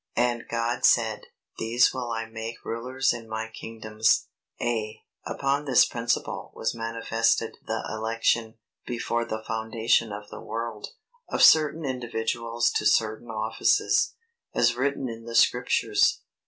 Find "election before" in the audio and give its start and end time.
7.87-9.25